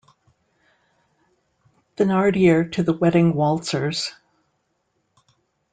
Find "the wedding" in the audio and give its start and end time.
2.81-3.33